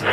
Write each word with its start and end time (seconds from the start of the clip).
This 0.00 0.08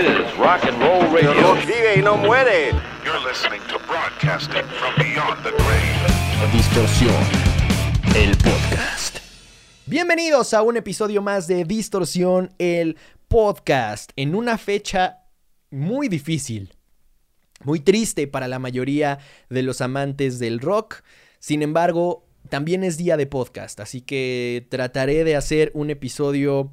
is 0.00 0.36
rock 0.36 0.64
and 0.64 0.76
roll 0.80 1.08
radio. 1.12 1.54
Vive 1.54 1.94
y 1.96 2.02
no 2.02 2.16
muere. 2.16 2.72
You're 3.04 3.20
listening 3.20 3.60
to 3.68 3.78
broadcasting 3.86 4.64
from 4.64 4.94
beyond 4.96 5.44
the 5.44 5.52
grave. 5.52 6.50
Distorsión, 6.52 7.14
el 8.16 8.36
podcast. 8.38 9.18
Bienvenidos 9.86 10.54
a 10.54 10.62
un 10.62 10.76
episodio 10.76 11.22
más 11.22 11.46
de 11.46 11.64
Distorsión, 11.64 12.52
el 12.58 12.96
podcast, 13.28 14.10
en 14.16 14.34
una 14.34 14.58
fecha 14.58 15.20
muy 15.70 16.08
difícil, 16.08 16.74
muy 17.62 17.78
triste 17.78 18.26
para 18.26 18.48
la 18.48 18.58
mayoría 18.58 19.20
de 19.50 19.62
los 19.62 19.80
amantes 19.80 20.40
del 20.40 20.58
rock. 20.58 21.04
Sin 21.38 21.62
embargo, 21.62 22.26
también 22.54 22.84
es 22.84 22.96
día 22.96 23.16
de 23.16 23.26
podcast, 23.26 23.80
así 23.80 24.00
que 24.00 24.68
trataré 24.70 25.24
de 25.24 25.34
hacer 25.34 25.72
un 25.74 25.90
episodio 25.90 26.70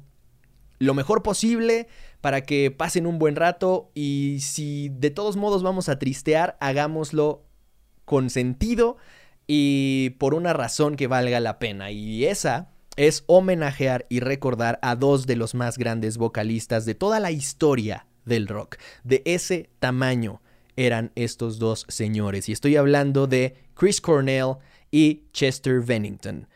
lo 0.78 0.94
mejor 0.94 1.24
posible 1.24 1.88
para 2.20 2.42
que 2.42 2.70
pasen 2.70 3.04
un 3.04 3.18
buen 3.18 3.34
rato 3.34 3.90
y 3.92 4.38
si 4.42 4.90
de 4.90 5.10
todos 5.10 5.34
modos 5.34 5.64
vamos 5.64 5.88
a 5.88 5.98
tristear, 5.98 6.56
hagámoslo 6.60 7.42
con 8.04 8.30
sentido 8.30 8.96
y 9.48 10.10
por 10.20 10.34
una 10.34 10.52
razón 10.52 10.94
que 10.94 11.08
valga 11.08 11.40
la 11.40 11.58
pena. 11.58 11.90
Y 11.90 12.26
esa 12.26 12.70
es 12.94 13.24
homenajear 13.26 14.06
y 14.08 14.20
recordar 14.20 14.78
a 14.82 14.94
dos 14.94 15.26
de 15.26 15.34
los 15.34 15.56
más 15.56 15.78
grandes 15.78 16.16
vocalistas 16.16 16.86
de 16.86 16.94
toda 16.94 17.18
la 17.18 17.32
historia 17.32 18.06
del 18.24 18.46
rock. 18.46 18.76
De 19.02 19.22
ese 19.24 19.68
tamaño 19.80 20.42
eran 20.76 21.10
estos 21.16 21.58
dos 21.58 21.86
señores. 21.88 22.48
Y 22.48 22.52
estoy 22.52 22.76
hablando 22.76 23.26
de 23.26 23.56
Chris 23.74 24.00
Cornell 24.00 24.58
y 24.92 25.24
Chester 25.32 25.80
Bennington. 25.80 26.46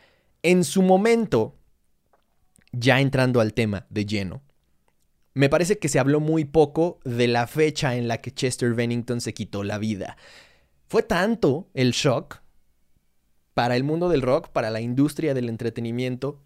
En 0.43 0.63
su 0.63 0.81
momento, 0.81 1.57
ya 2.71 3.01
entrando 3.01 3.41
al 3.41 3.53
tema 3.53 3.85
de 3.89 4.05
lleno, 4.05 4.43
me 5.33 5.49
parece 5.49 5.77
que 5.77 5.89
se 5.89 5.99
habló 5.99 6.21
muy 6.21 6.45
poco 6.45 6.99
de 7.03 7.27
la 7.27 7.47
fecha 7.47 7.95
en 7.97 8.07
la 8.07 8.21
que 8.21 8.31
Chester 8.31 8.73
Bennington 8.73 9.19
se 9.19 9.33
quitó 9.33 9.63
la 9.63 9.77
vida. 9.77 10.15
Fue 10.87 11.03
tanto 11.03 11.67
el 11.73 11.91
shock 11.91 12.41
para 13.53 13.75
el 13.75 13.83
mundo 13.83 14.07
del 14.07 14.21
rock, 14.21 14.49
para 14.49 14.69
la 14.69 14.81
industria 14.81 15.33
del 15.33 15.49
entretenimiento, 15.49 16.41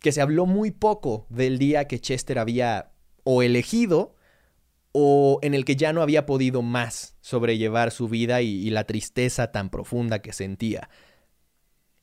que 0.00 0.12
se 0.12 0.20
habló 0.20 0.46
muy 0.46 0.70
poco 0.70 1.26
del 1.30 1.58
día 1.58 1.88
que 1.88 2.00
Chester 2.00 2.38
había 2.38 2.92
o 3.24 3.42
elegido 3.42 4.14
o 4.92 5.38
en 5.42 5.54
el 5.54 5.64
que 5.64 5.76
ya 5.76 5.92
no 5.92 6.02
había 6.02 6.26
podido 6.26 6.62
más 6.62 7.16
sobrellevar 7.20 7.90
su 7.90 8.08
vida 8.08 8.42
y, 8.42 8.70
la 8.70 8.84
tristeza 8.84 9.52
tan 9.52 9.70
profunda 9.70 10.20
que 10.20 10.32
sentía. 10.32 10.88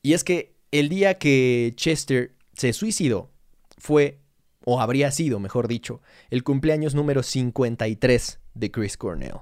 Y 0.01 0.13
es 0.13 0.23
que 0.23 0.55
el 0.71 0.89
día 0.89 1.17
que 1.17 1.73
Chester 1.75 2.35
se 2.53 2.73
suicidó 2.73 3.31
fue, 3.77 4.19
o 4.63 4.79
habría 4.79 5.11
sido, 5.11 5.39
mejor 5.39 5.67
dicho, 5.67 6.01
el 6.29 6.43
cumpleaños 6.43 6.95
número 6.95 7.23
53 7.23 8.39
de 8.53 8.71
Chris 8.71 8.97
Cornell. 8.97 9.39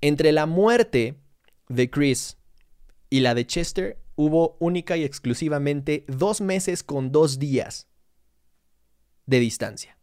Entre 0.00 0.32
la 0.32 0.46
muerte 0.46 1.16
de 1.68 1.90
Chris 1.90 2.38
y 3.10 3.20
la 3.20 3.34
de 3.34 3.46
Chester 3.46 3.98
hubo 4.16 4.56
única 4.60 4.96
y 4.96 5.04
exclusivamente 5.04 6.04
dos 6.08 6.40
meses 6.40 6.82
con 6.82 7.12
dos 7.12 7.38
días 7.38 7.86
de 9.26 9.40
distancia. 9.40 9.97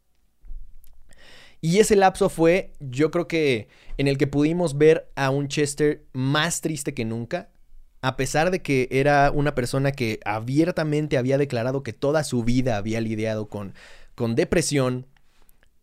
Y 1.61 1.79
ese 1.79 1.95
lapso 1.95 2.29
fue, 2.29 2.73
yo 2.79 3.11
creo 3.11 3.27
que, 3.27 3.67
en 3.97 4.07
el 4.07 4.17
que 4.17 4.27
pudimos 4.27 4.77
ver 4.77 5.11
a 5.15 5.29
un 5.29 5.47
Chester 5.47 6.05
más 6.13 6.61
triste 6.61 6.93
que 6.93 7.05
nunca, 7.05 7.49
a 8.01 8.17
pesar 8.17 8.51
de 8.51 8.61
que 8.61 8.87
era 8.91 9.31
una 9.31 9.55
persona 9.55 9.91
que 9.91 10.19
abiertamente 10.25 11.17
había 11.17 11.37
declarado 11.37 11.81
que 11.81 11.93
toda 11.93 12.23
su 12.23 12.43
vida 12.43 12.77
había 12.77 13.01
lidiado 13.01 13.47
con, 13.47 13.73
con 14.13 14.35
depresión, 14.35 15.07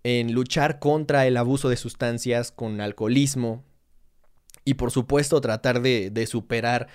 en 0.05 0.33
luchar 0.33 0.79
contra 0.79 1.27
el 1.27 1.37
abuso 1.37 1.69
de 1.69 1.77
sustancias, 1.77 2.53
con 2.53 2.81
alcoholismo, 2.81 3.65
y 4.65 4.75
por 4.75 4.91
supuesto 4.91 5.41
tratar 5.41 5.83
de, 5.83 6.11
de 6.11 6.27
superar 6.27 6.89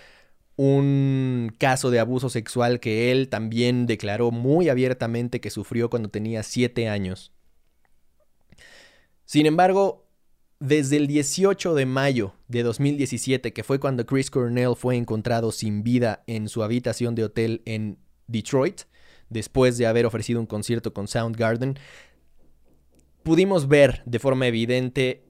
un 0.56 1.54
caso 1.58 1.92
de 1.92 2.00
abuso 2.00 2.30
sexual 2.30 2.80
que 2.80 3.12
él 3.12 3.30
también 3.30 3.86
declaró 3.86 4.32
muy 4.32 4.70
abiertamente 4.70 5.40
que 5.40 5.50
sufrió 5.50 5.90
cuando 5.90 6.10
tenía 6.10 6.44
7 6.44 6.90
años. 6.90 7.32
Sin 9.28 9.46
embargo, 9.46 10.08
desde 10.62 10.96
el 10.96 11.06
18 11.06 11.76
de 11.76 11.86
mayo 11.86 12.34
de 12.48 12.64
2017, 12.64 13.52
que 13.52 13.64
fue 13.66 13.78
cuando 13.78 14.06
Chris 14.06 14.32
Cornell 14.32 14.74
fue 14.78 14.96
encontrado 14.96 15.52
sin 15.52 15.84
vida 15.84 16.24
en 16.28 16.48
su 16.48 16.64
habitación 16.64 17.14
de 17.14 17.26
hotel 17.26 17.62
en 17.66 17.98
Detroit, 18.28 18.84
después 19.30 19.78
de 19.78 19.86
haber 19.86 20.06
ofrecido 20.06 20.40
un 20.40 20.46
concierto 20.46 20.94
con 20.94 21.10
Soundgarden, 21.10 21.78
pudimos 23.24 23.68
ver 23.68 24.02
de 24.06 24.20
forma 24.20 24.48
evidente 24.48 25.26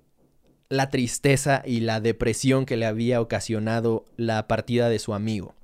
la 0.69 0.91
tristeza 0.91 1.63
y 1.65 1.79
la 1.79 1.99
depresión 1.99 2.67
que 2.67 2.77
le 2.77 2.85
había 2.85 3.19
ocasionado 3.19 4.05
la 4.15 4.47
partida 4.47 4.89
de 4.89 4.99
su 4.99 5.15
amigo. 5.15 5.55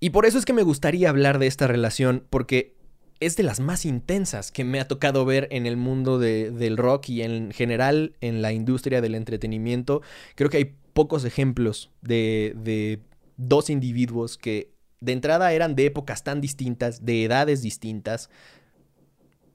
Y 0.00 0.10
por 0.10 0.26
eso 0.26 0.36
es 0.36 0.44
que 0.44 0.52
me 0.52 0.64
gustaría 0.64 1.08
hablar 1.08 1.38
de 1.38 1.46
esta 1.46 1.66
relación, 1.66 2.26
porque 2.28 2.78
es 3.20 3.36
de 3.36 3.42
las 3.42 3.60
más 3.60 3.84
intensas 3.84 4.50
que 4.50 4.64
me 4.64 4.80
ha 4.80 4.88
tocado 4.88 5.24
ver 5.24 5.46
en 5.50 5.66
el 5.66 5.76
mundo 5.76 6.18
de, 6.18 6.50
del 6.50 6.76
rock 6.76 7.10
y 7.10 7.22
en 7.22 7.52
general 7.52 8.16
en 8.20 8.42
la 8.42 8.52
industria 8.52 9.00
del 9.00 9.14
entretenimiento. 9.14 10.02
Creo 10.34 10.50
que 10.50 10.56
hay 10.56 10.74
pocos 10.92 11.24
ejemplos 11.24 11.90
de 12.00 13.00
dos 13.36 13.70
individuos 13.70 14.36
que 14.36 14.72
de 15.00 15.12
entrada 15.12 15.52
eran 15.52 15.74
de 15.74 15.86
épocas 15.86 16.24
tan 16.24 16.40
distintas, 16.40 17.04
de 17.04 17.24
edades 17.24 17.62
distintas, 17.62 18.30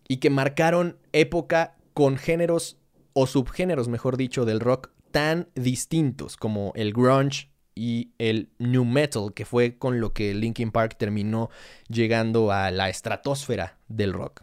y 0.08 0.18
que 0.18 0.30
marcaron 0.30 0.98
época 1.14 1.76
con 1.94 2.18
géneros 2.18 2.78
o 3.14 3.28
subgéneros, 3.28 3.88
mejor 3.88 4.18
dicho, 4.18 4.46
del 4.46 4.60
rock 4.60 4.92
tan 5.12 5.50
distintos 5.56 6.36
como 6.36 6.74
el 6.76 6.94
grunge, 6.94 7.50
y 7.76 8.14
el 8.18 8.50
new 8.58 8.86
metal, 8.86 9.34
que 9.34 9.46
fue 9.46 9.78
con 9.78 10.00
lo 10.00 10.14
que 10.14 10.34
Linkin 10.34 10.72
Park 10.72 10.96
terminó 10.98 11.50
llegando 11.90 12.52
a 12.52 12.72
la 12.72 12.90
estratosfera 12.90 13.78
del 13.90 14.14
rock. 14.14 14.42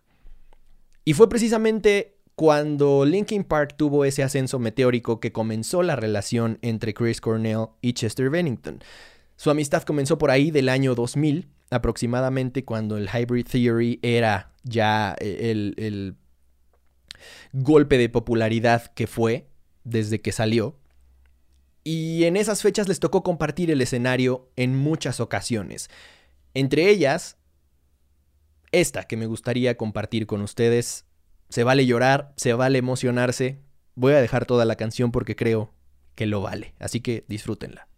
Y 1.04 1.14
fue 1.14 1.28
precisamente 1.28 2.18
cuando 2.36 3.04
Linkin 3.04 3.44
Park 3.44 3.74
tuvo 3.76 4.04
ese 4.04 4.22
ascenso 4.22 4.58
meteórico 4.58 5.18
que 5.18 5.32
comenzó 5.32 5.82
la 5.82 5.96
relación 5.96 6.58
entre 6.62 6.94
Chris 6.94 7.20
Cornell 7.20 7.68
y 7.80 7.94
Chester 7.94 8.30
Bennington. 8.30 8.80
Su 9.36 9.50
amistad 9.50 9.82
comenzó 9.82 10.18
por 10.18 10.30
ahí 10.30 10.50
del 10.50 10.68
año 10.68 10.94
2000, 10.94 11.48
aproximadamente 11.70 12.64
cuando 12.64 12.96
el 12.96 13.08
Hybrid 13.08 13.46
Theory 13.46 13.98
era 14.02 14.52
ya 14.62 15.16
eh, 15.18 15.50
el, 15.50 15.74
el 15.78 16.16
golpe 17.52 17.98
de 17.98 18.08
popularidad 18.08 18.92
que 18.94 19.06
fue 19.06 19.48
desde 19.84 20.20
que 20.20 20.32
salió. 20.32 20.76
Y 21.84 22.24
en 22.24 22.36
esas 22.36 22.62
fechas 22.62 22.88
les 22.88 23.00
tocó 23.00 23.22
compartir 23.22 23.70
el 23.70 23.80
escenario 23.80 24.50
en 24.56 24.76
muchas 24.76 25.20
ocasiones. 25.20 25.90
Entre 26.54 26.88
ellas, 26.88 27.38
esta 28.70 29.04
que 29.04 29.16
me 29.16 29.26
gustaría 29.26 29.76
compartir 29.76 30.26
con 30.26 30.42
ustedes. 30.42 31.06
Se 31.48 31.64
vale 31.64 31.86
llorar, 31.86 32.32
se 32.36 32.54
vale 32.54 32.78
emocionarse. 32.78 33.58
Voy 33.94 34.14
a 34.14 34.20
dejar 34.20 34.46
toda 34.46 34.64
la 34.64 34.76
canción 34.76 35.12
porque 35.12 35.36
creo 35.36 35.72
que 36.14 36.26
lo 36.26 36.40
vale. 36.40 36.74
Así 36.78 37.00
que 37.00 37.24
disfrútenla. 37.28 37.88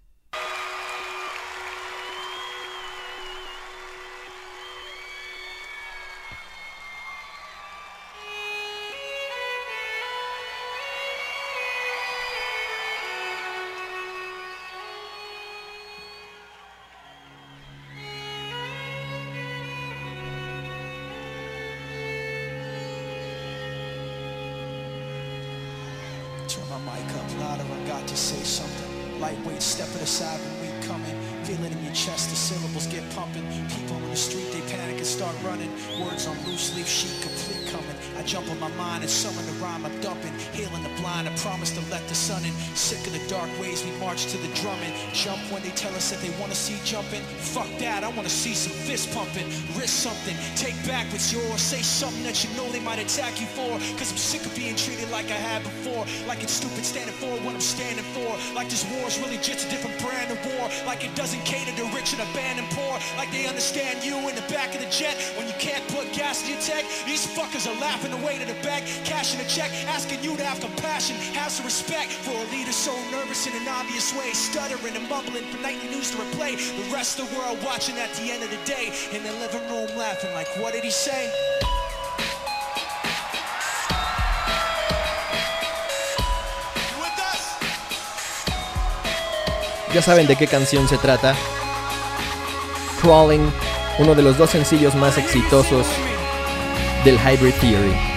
My 38.64 38.76
mind 38.76 39.02
and 39.02 39.10
summon 39.10 39.44
the 39.44 39.52
rhyme 39.60 39.84
I'm 39.84 40.00
dumping. 40.00 40.32
Healing 40.52 40.82
the 40.82 40.94
blind, 41.00 41.28
I 41.28 41.36
promise 41.36 41.70
to 41.76 41.82
let 41.90 42.06
the 42.08 42.14
sun 42.14 42.44
in. 42.44 42.52
Sick 42.74 43.04
of 43.06 43.12
the 43.12 43.20
dark 43.28 43.50
ways, 43.60 43.84
we 43.84 43.92
march 44.00 44.24
to 44.32 44.38
the 44.38 44.48
drumming. 44.56 44.92
Jump 45.12 45.40
when 45.52 45.62
they 45.62 45.70
tell 45.70 45.94
us 45.94 46.10
that 46.10 46.20
they 46.20 46.32
wanna 46.40 46.54
see 46.54 46.80
jumping. 46.84 47.20
Fuck 47.52 47.68
that, 47.78 48.04
I 48.04 48.08
wanna 48.16 48.30
see 48.30 48.54
some 48.54 48.72
fist 48.72 49.12
pumping. 49.12 49.46
Risk 49.76 49.92
something, 50.08 50.36
take 50.56 50.76
back 50.86 51.04
what's 51.12 51.32
yours. 51.32 51.60
Say 51.60 51.82
something 51.82 52.24
that 52.24 52.42
you 52.42 52.50
know 52.56 52.66
they 52.72 52.80
might 52.80 52.98
attack 52.98 53.40
you 53.40 53.46
for. 53.46 53.76
Cause 53.98 54.10
I'm 54.10 54.16
sick 54.16 54.44
of 54.46 54.54
being 54.56 54.76
treated 54.76 55.10
like 55.10 55.26
I 55.26 55.40
have 55.50 55.62
before. 55.62 56.06
Like 56.26 56.42
it's 56.42 56.52
stupid 56.52 56.84
standing 56.84 57.14
for 57.20 57.32
what 57.44 57.54
I'm 57.54 57.60
standing 57.60 58.06
for. 58.16 58.32
Like 58.54 58.70
this 58.70 58.84
war's 58.96 59.18
really 59.20 59.38
just 59.38 59.66
a 59.66 59.70
different 59.70 60.00
brand 60.00 60.32
of 60.32 60.40
war. 60.56 60.70
Like 60.86 61.04
it 61.04 61.14
doesn't 61.14 61.44
cater 61.44 61.74
to 61.76 61.84
rich 61.92 62.16
and 62.16 62.22
abandoned 62.22 62.70
poor 62.70 62.96
like 63.18 63.30
they 63.30 63.46
understand 63.46 64.04
you 64.04 64.16
in 64.28 64.34
the 64.34 64.46
back 64.48 64.74
of 64.74 64.80
the 64.80 64.88
jet 64.88 65.16
when 65.36 65.46
you 65.46 65.54
can't 65.60 65.84
put 65.88 66.10
gas 66.12 66.42
in 66.42 66.54
your 66.54 66.62
tech. 66.62 66.84
These 67.04 67.26
fuckers 67.36 67.68
are 67.68 67.78
laughing 67.80 68.12
away 68.12 68.38
to 68.38 68.46
the 68.46 68.53
bank, 68.62 68.84
cashing 69.04 69.40
a 69.40 69.44
check, 69.48 69.70
asking 69.88 70.22
you 70.22 70.36
to 70.36 70.44
have 70.44 70.60
compassion, 70.60 71.16
have 71.34 71.50
some 71.50 71.64
respect 71.64 72.12
for 72.12 72.32
a 72.32 72.44
leader 72.50 72.72
so 72.72 72.92
nervous 73.10 73.46
in 73.46 73.54
an 73.54 73.68
obvious 73.68 74.14
way, 74.16 74.30
stuttering 74.32 74.96
and 74.96 75.08
mumbling 75.08 75.44
for 75.50 75.60
nightly 75.62 75.88
news 75.88 76.10
to 76.10 76.18
replay. 76.18 76.56
The 76.56 76.92
rest 76.92 77.18
of 77.18 77.30
the 77.30 77.36
world 77.36 77.58
watching 77.64 77.96
at 77.98 78.12
the 78.14 78.30
end 78.30 78.42
of 78.42 78.50
the 78.50 78.62
day 78.64 78.92
in 79.12 79.22
their 79.22 79.32
living 79.40 79.64
room 79.70 79.88
laughing 79.96 80.32
like, 80.34 80.48
what 80.58 80.74
did 80.74 80.84
he 80.84 80.90
say? 80.90 81.30
Ya 89.94 90.02
saben 90.02 90.26
de 90.26 90.34
qué 90.34 90.48
canción 90.48 90.88
se 90.88 90.98
trata. 90.98 91.36
Crawling, 93.00 93.48
uno 94.00 94.16
de 94.16 94.22
los 94.22 94.36
dos 94.36 94.50
sencillos 94.50 94.96
más 94.96 95.18
exitosos 95.18 95.86
del 97.04 97.16
Hybrid 97.16 97.54
Theory. 97.60 98.13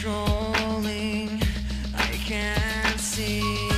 Controlling, 0.00 1.42
I 1.94 2.08
can't 2.24 2.98
seem 2.98 3.69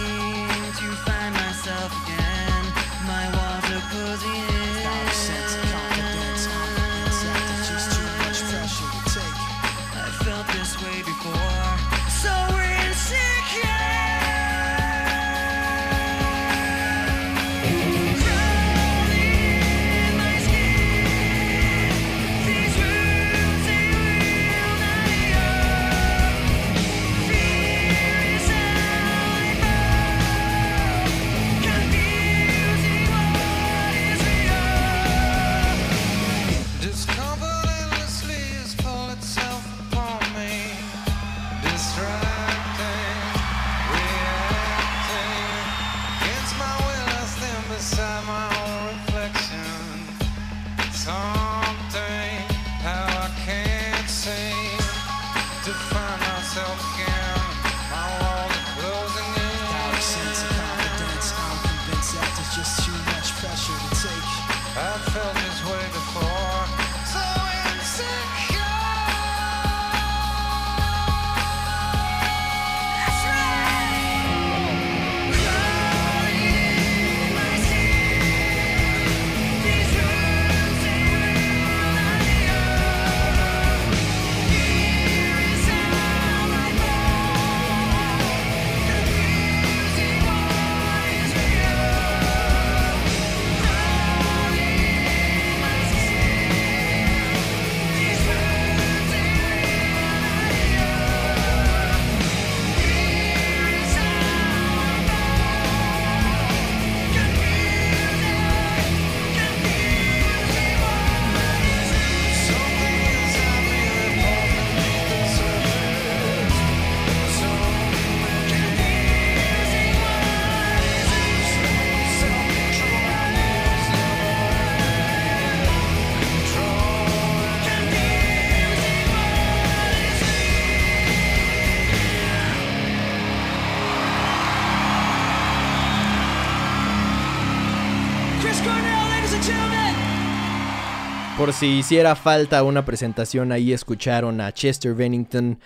Por 141.42 141.52
si 141.52 141.66
hiciera 141.66 142.14
falta 142.14 142.62
una 142.62 142.84
presentación, 142.84 143.50
ahí 143.50 143.72
escucharon 143.72 144.40
a 144.40 144.52
Chester 144.52 144.94
Bennington 144.94 145.58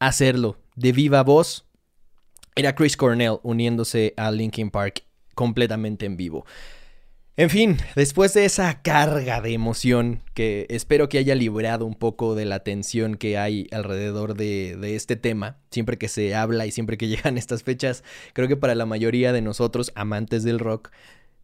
hacerlo 0.00 0.58
de 0.74 0.90
viva 0.90 1.22
voz. 1.22 1.68
Era 2.56 2.74
Chris 2.74 2.96
Cornell 2.96 3.38
uniéndose 3.44 4.12
a 4.16 4.32
Linkin 4.32 4.72
Park 4.72 5.04
completamente 5.36 6.04
en 6.04 6.16
vivo. 6.16 6.44
En 7.36 7.48
fin, 7.48 7.78
después 7.94 8.34
de 8.34 8.44
esa 8.44 8.82
carga 8.82 9.40
de 9.40 9.52
emoción 9.52 10.20
que 10.34 10.66
espero 10.68 11.08
que 11.08 11.18
haya 11.18 11.36
liberado 11.36 11.86
un 11.86 11.94
poco 11.94 12.34
de 12.34 12.44
la 12.44 12.64
tensión 12.64 13.14
que 13.14 13.38
hay 13.38 13.68
alrededor 13.70 14.34
de, 14.34 14.76
de 14.76 14.96
este 14.96 15.14
tema, 15.14 15.58
siempre 15.70 15.96
que 15.96 16.08
se 16.08 16.34
habla 16.34 16.66
y 16.66 16.72
siempre 16.72 16.98
que 16.98 17.06
llegan 17.06 17.38
estas 17.38 17.62
fechas, 17.62 18.02
creo 18.32 18.48
que 18.48 18.56
para 18.56 18.74
la 18.74 18.84
mayoría 18.84 19.32
de 19.32 19.42
nosotros, 19.42 19.92
amantes 19.94 20.42
del 20.42 20.58
rock, 20.58 20.90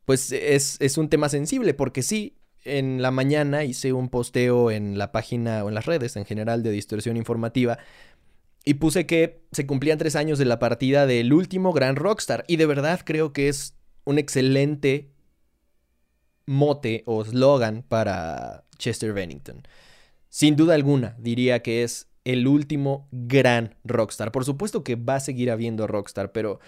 pues 0.06 0.32
es, 0.32 0.76
es 0.80 0.98
un 0.98 1.08
tema 1.08 1.28
sensible, 1.28 1.72
porque 1.72 2.02
sí, 2.02 2.37
en 2.64 3.02
la 3.02 3.10
mañana 3.10 3.64
hice 3.64 3.92
un 3.92 4.08
posteo 4.08 4.70
en 4.70 4.98
la 4.98 5.12
página 5.12 5.64
o 5.64 5.68
en 5.68 5.74
las 5.74 5.86
redes 5.86 6.16
en 6.16 6.24
general 6.24 6.62
de 6.62 6.70
Distorsión 6.70 7.16
Informativa 7.16 7.78
y 8.64 8.74
puse 8.74 9.06
que 9.06 9.42
se 9.52 9.66
cumplían 9.66 9.98
tres 9.98 10.16
años 10.16 10.38
de 10.38 10.44
la 10.44 10.58
partida 10.58 11.06
del 11.06 11.32
último 11.32 11.72
gran 11.72 11.96
rockstar 11.96 12.44
y 12.48 12.56
de 12.56 12.66
verdad 12.66 13.00
creo 13.04 13.32
que 13.32 13.48
es 13.48 13.74
un 14.04 14.18
excelente 14.18 15.10
mote 16.46 17.02
o 17.06 17.24
slogan 17.24 17.84
para 17.86 18.64
Chester 18.78 19.12
Bennington. 19.12 19.62
Sin 20.28 20.56
duda 20.56 20.74
alguna, 20.74 21.16
diría 21.18 21.62
que 21.62 21.82
es 21.82 22.08
el 22.24 22.46
último 22.46 23.08
gran 23.10 23.76
rockstar. 23.84 24.32
Por 24.32 24.44
supuesto 24.44 24.84
que 24.84 24.96
va 24.96 25.16
a 25.16 25.20
seguir 25.20 25.50
habiendo 25.50 25.86
rockstar, 25.86 26.32
pero 26.32 26.60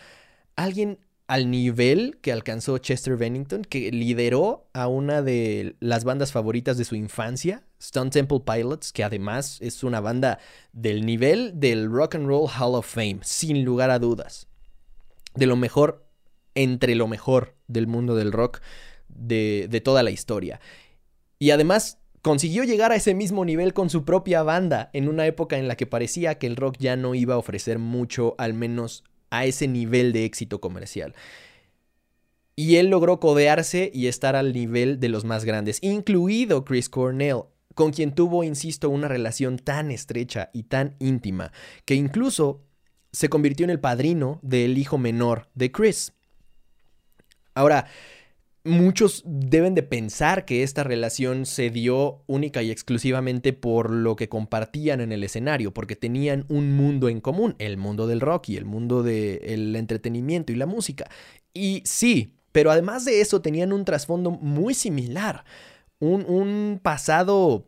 alguien 0.56 0.99
al 1.30 1.49
nivel 1.49 2.18
que 2.20 2.32
alcanzó 2.32 2.78
Chester 2.78 3.16
Bennington, 3.16 3.62
que 3.62 3.92
lideró 3.92 4.66
a 4.72 4.88
una 4.88 5.22
de 5.22 5.76
las 5.78 6.02
bandas 6.02 6.32
favoritas 6.32 6.76
de 6.76 6.84
su 6.84 6.96
infancia, 6.96 7.62
Stone 7.78 8.10
Temple 8.10 8.40
Pilots, 8.44 8.92
que 8.92 9.04
además 9.04 9.58
es 9.60 9.84
una 9.84 10.00
banda 10.00 10.40
del 10.72 11.06
nivel 11.06 11.60
del 11.60 11.88
Rock 11.88 12.16
and 12.16 12.26
Roll 12.26 12.50
Hall 12.50 12.75
of 12.75 12.92
Fame, 12.92 13.20
sin 13.22 13.64
lugar 13.64 13.90
a 13.90 14.00
dudas. 14.00 14.49
De 15.37 15.46
lo 15.46 15.54
mejor, 15.54 16.04
entre 16.56 16.96
lo 16.96 17.06
mejor 17.06 17.54
del 17.68 17.87
mundo 17.87 18.16
del 18.16 18.32
rock. 18.32 18.60
de, 19.06 19.80
toda 19.84 20.02
la 20.02 20.10
historia. 20.10 20.60
Y 21.38 21.52
además 21.52 21.99
consiguió 22.22 22.64
llegar 22.64 22.90
a 22.90 22.96
ese 22.96 23.14
mismo 23.14 23.44
nivel 23.44 23.72
con 23.72 23.88
su 23.88 24.04
propia 24.04 24.42
banda 24.42 24.90
en 24.94 25.08
una 25.08 25.26
época 25.26 25.58
en 25.58 25.68
la 25.68 25.76
que 25.76 25.87
parecía 25.87 26.38
que 26.38 26.49
el 26.49 26.56
rock 26.56 26.75
ya 26.80 26.96
no 26.96 27.14
iba 27.14 27.34
a 27.34 27.38
ofrecer 27.38 27.78
mucho, 27.78 28.34
al 28.37 28.52
menos 28.52 29.04
a 29.30 29.44
ese 29.44 29.68
nivel 29.68 30.12
de 30.12 30.25
éxito 30.25 30.60
comercial. 30.60 31.14
Y 32.56 32.76
él 32.76 32.88
logró 32.88 33.20
codearse 33.20 33.90
y 33.94 34.08
estar 34.08 34.37
al 34.37 34.52
nivel 34.52 35.00
de 35.00 35.08
los 35.08 35.25
más 35.25 35.44
grandes, 35.44 35.78
incluido 35.82 36.64
Chris 36.64 36.88
Cornell, 36.88 37.44
con 37.75 37.92
quien 37.92 38.14
tuvo, 38.14 38.44
insisto, 38.44 38.90
una 38.90 39.08
relación 39.08 39.58
tan 39.58 39.90
estrecha 39.90 40.50
y 40.52 40.64
tan 40.64 40.96
íntima, 40.99 41.52
que 41.84 41.94
incluso 41.94 42.66
se 43.12 43.28
convirtió 43.28 43.64
en 43.64 43.70
el 43.70 43.80
padrino 43.80 44.40
del 44.42 44.76
hijo 44.76 44.99
menor 44.99 45.49
de 45.54 45.72
Chris. 45.72 46.12
Ahora, 47.54 47.87
muchos 48.64 49.22
deben 49.24 49.74
de 49.74 49.82
pensar 49.82 50.44
que 50.44 50.62
esta 50.62 50.84
relación 50.84 51.46
se 51.46 51.70
dio 51.70 52.22
única 52.26 52.62
y 52.62 52.70
exclusivamente 52.70 53.52
por 53.52 53.90
lo 53.90 54.16
que 54.16 54.28
compartían 54.28 55.00
en 55.00 55.12
el 55.12 55.24
escenario, 55.24 55.72
porque 55.72 55.96
tenían 55.96 56.44
un 56.48 56.72
mundo 56.76 57.08
en 57.08 57.20
común, 57.20 57.54
el 57.58 57.76
mundo 57.76 58.06
del 58.06 58.20
rock 58.20 58.50
y 58.50 58.56
el 58.56 58.66
mundo 58.66 59.02
del 59.02 59.74
entretenimiento 59.76 60.52
y 60.52 60.56
la 60.56 60.66
música. 60.66 61.08
Y 61.54 61.82
sí, 61.84 62.34
pero 62.52 62.70
además 62.70 63.04
de 63.04 63.20
eso 63.20 63.40
tenían 63.40 63.72
un 63.72 63.84
trasfondo 63.84 64.30
muy 64.30 64.74
similar, 64.74 65.44
un, 65.98 66.24
un 66.28 66.80
pasado 66.82 67.66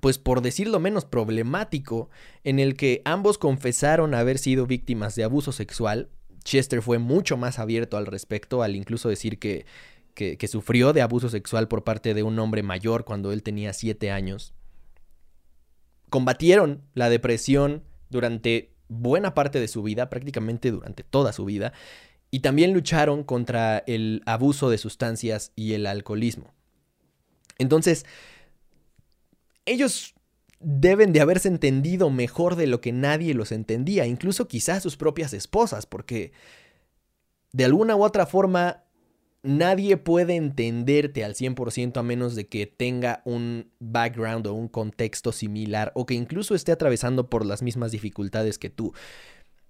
pues 0.00 0.16
por 0.18 0.40
decirlo 0.40 0.80
menos 0.80 1.04
problemático, 1.04 2.08
en 2.44 2.58
el 2.58 2.76
que 2.76 3.02
ambos 3.04 3.36
confesaron 3.36 4.14
haber 4.14 4.38
sido 4.38 4.66
víctimas 4.66 5.14
de 5.16 5.24
abuso 5.24 5.52
sexual. 5.52 6.08
Chester 6.44 6.80
fue 6.80 6.98
mucho 6.98 7.36
más 7.36 7.58
abierto 7.58 7.98
al 7.98 8.06
respecto, 8.06 8.62
al 8.62 8.74
incluso 8.74 9.10
decir 9.10 9.38
que, 9.38 9.66
que, 10.14 10.48
sufrió 10.48 10.92
de 10.92 11.02
abuso 11.02 11.28
sexual 11.28 11.68
por 11.68 11.84
parte 11.84 12.14
de 12.14 12.22
un 12.22 12.38
hombre 12.38 12.62
mayor 12.62 13.04
cuando 13.04 13.32
él 13.32 13.42
tenía 13.42 13.72
siete 13.72 14.10
años. 14.10 14.54
Combatieron 16.10 16.82
la 16.94 17.08
depresión 17.08 17.84
durante 18.10 18.74
buena 18.88 19.34
parte 19.34 19.58
de 19.58 19.68
su 19.68 19.82
vida, 19.82 20.10
prácticamente 20.10 20.70
durante 20.70 21.02
toda 21.02 21.32
su 21.32 21.44
vida, 21.44 21.72
y 22.30 22.40
también 22.40 22.72
lucharon 22.72 23.24
contra 23.24 23.78
el 23.86 24.22
abuso 24.26 24.70
de 24.70 24.78
sustancias 24.78 25.52
y 25.56 25.72
el 25.74 25.86
alcoholismo. 25.86 26.52
Entonces, 27.58 28.04
ellos 29.64 30.14
deben 30.60 31.12
de 31.12 31.20
haberse 31.20 31.48
entendido 31.48 32.10
mejor 32.10 32.56
de 32.56 32.66
lo 32.66 32.80
que 32.80 32.92
nadie 32.92 33.34
los 33.34 33.52
entendía, 33.52 34.06
incluso 34.06 34.46
quizás 34.48 34.82
sus 34.82 34.96
propias 34.96 35.32
esposas, 35.32 35.86
porque 35.86 36.32
de 37.52 37.64
alguna 37.64 37.96
u 37.96 38.02
otra 38.04 38.26
forma 38.26 38.84
nadie 39.42 39.96
puede 39.96 40.36
entenderte 40.36 41.24
al 41.24 41.34
100% 41.34 41.98
a 41.98 42.02
menos 42.02 42.34
de 42.34 42.46
que 42.48 42.66
tenga 42.66 43.22
un 43.24 43.72
background 43.80 44.46
o 44.46 44.54
un 44.54 44.68
contexto 44.68 45.32
similar 45.32 45.92
o 45.94 46.06
que 46.06 46.14
incluso 46.14 46.54
esté 46.54 46.72
atravesando 46.72 47.28
por 47.28 47.44
las 47.44 47.62
mismas 47.62 47.92
dificultades 47.92 48.58
que 48.58 48.70
tú. 48.70 48.92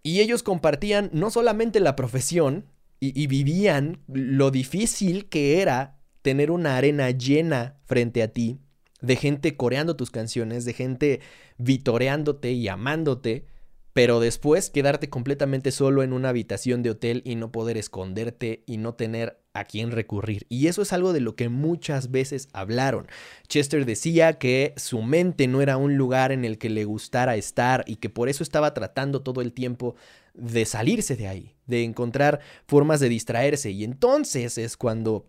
Y 0.03 0.21
ellos 0.21 0.43
compartían 0.43 1.11
no 1.13 1.31
solamente 1.31 1.81
la 1.81 1.97
profesión 1.97 2.67
y, 3.01 3.21
y 3.21 3.27
vivían 3.27 4.03
lo 4.09 4.51
difícil 4.51 5.29
que 5.29 5.61
era 5.61 5.99
tener 6.23 6.51
una 6.51 6.77
arena 6.77 7.11
llena 7.11 7.81
frente 7.85 8.23
a 8.23 8.29
ti 8.29 8.61
de 9.03 9.17
gente 9.17 9.57
coreando 9.57 9.97
tus 9.97 10.11
canciones, 10.11 10.65
de 10.65 10.73
gente 10.73 11.21
vitoreándote 11.59 12.53
y 12.53 12.69
amándote, 12.69 13.45
pero 13.93 14.21
después 14.21 14.71
quedarte 14.71 15.11
completamente 15.11 15.71
solo 15.71 16.03
en 16.03 16.13
una 16.13 16.31
habitación 16.31 16.83
de 16.83 16.91
hotel 16.91 17.23
y 17.25 17.35
no 17.35 17.53
poder 17.53 17.77
esconderte 17.77 18.63
y 18.67 18.79
no 18.79 18.95
tener 18.95 19.39
a 19.55 19.65
quién 19.65 19.91
recurrir. 19.91 20.47
Y 20.49 20.69
eso 20.69 20.83
es 20.83 20.93
algo 20.93 21.13
de 21.13 21.21
lo 21.21 21.37
que 21.37 21.49
muchas 21.49 22.11
veces 22.11 22.49
hablaron. 22.53 23.07
Chester 23.49 23.85
decía 23.85 24.39
que 24.39 24.73
su 24.77 25.03
mente 25.03 25.47
no 25.47 25.61
era 25.61 25.77
un 25.77 25.97
lugar 25.97 26.33
en 26.33 26.45
el 26.45 26.59
que 26.59 26.71
le 26.71 26.85
gustara 26.85 27.37
estar 27.37 27.85
y 27.87 27.97
que 27.97 28.09
por 28.09 28.29
eso 28.29 28.43
estaba 28.43 28.73
tratando 28.73 29.23
todo 29.23 29.43
el 29.43 29.53
tiempo 29.53 29.95
de 30.35 30.65
salirse 30.65 31.17
de 31.17 31.29
ahí, 31.29 31.55
de 31.67 31.85
encontrar 31.85 32.41
formas 32.67 33.01
de 33.01 33.11
distraerse. 33.11 33.71
Y 33.71 33.85
entonces 33.85 34.57
es 34.57 34.79
cuando 34.79 35.27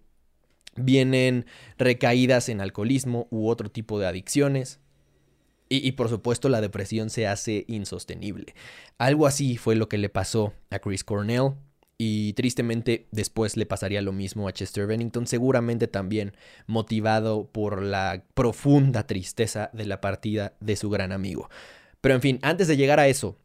vienen 0.75 1.45
recaídas 1.77 2.49
en 2.49 2.61
alcoholismo 2.61 3.27
u 3.29 3.49
otro 3.49 3.69
tipo 3.69 3.99
de 3.99 4.07
adicciones. 4.07 4.79
Y, 5.75 5.93
por 5.93 6.09
supuesto 6.09 6.49
la 6.49 6.61
depresión 6.61 7.09
se 7.09 7.25
hace 7.25 7.65
insostenible. 7.67 8.53
Algo 8.99 9.25
así 9.25 9.57
fue 9.57 9.75
lo 9.75 9.89
que 9.89 9.97
le 9.97 10.09
pasó 10.09 10.53
a 10.69 10.79
Chris 10.79 11.03
Cornell. 11.03 11.53
Y 11.97 12.33
tristemente 12.33 13.07
después 13.11 13.55
le 13.55 13.65
pasaría 13.65 14.01
lo 14.01 14.11
mismo 14.11 14.47
a 14.47 14.51
Chester 14.51 14.87
Bennington, 14.87 15.25
seguramente 15.25 15.87
también 15.87 16.35
motivado 16.67 17.47
por 17.51 17.81
la 17.81 18.23
profunda 18.33 19.07
tristeza 19.07 19.69
de 19.73 19.85
la 19.85 20.01
partida 20.01 20.53
de 20.59 20.75
su 20.75 20.89
gran 20.89 21.11
amigo. 21.11 21.49
Pero 22.01 22.15
en 22.15 22.21
fin, 22.21 22.39
antes 22.41 22.67
de 22.67 22.77
llegar 22.77 22.99
a 22.99 23.07
eso, 23.07 23.37